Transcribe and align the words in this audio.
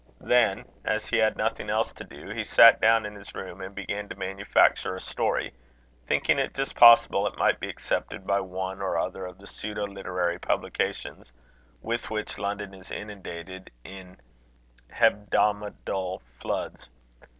Then, 0.19 0.65
as 0.83 1.05
he 1.09 1.17
had 1.17 1.37
nothing 1.37 1.69
else 1.69 1.91
to 1.93 2.03
do, 2.03 2.29
he 2.29 2.43
sat 2.43 2.81
down 2.81 3.05
in 3.05 3.13
his 3.13 3.35
room, 3.35 3.61
and 3.61 3.75
began 3.75 4.09
to 4.09 4.15
manufacture 4.15 4.95
a 4.95 4.99
story, 4.99 5.53
thinking 6.07 6.39
it 6.39 6.55
just 6.55 6.73
possible 6.75 7.27
it 7.27 7.37
might 7.37 7.59
be 7.59 7.69
accepted 7.69 8.25
by 8.25 8.39
one 8.41 8.81
or 8.81 8.97
other 8.97 9.27
of 9.27 9.37
the 9.37 9.45
pseudo 9.45 9.85
literary 9.85 10.39
publications 10.39 11.31
with 11.83 12.09
which 12.09 12.39
London 12.39 12.73
is 12.73 12.89
inundated 12.89 13.69
in 13.83 14.17
hebdomadal 14.89 16.21
floods. 16.39 16.89